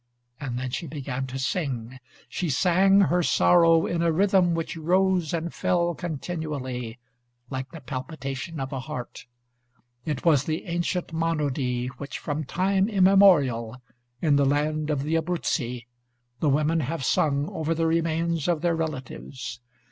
[0.39, 1.99] And then she began to sing.
[2.27, 6.97] She sang her sorrow in a rhythm which rose and fell continually,
[7.51, 9.27] like the palpitation of a heart.
[10.03, 13.79] It was the ancient monody which from time immemorial,
[14.23, 15.85] in the land of the Abruzzi,
[16.39, 19.59] the women have sung over the remains of their relatives.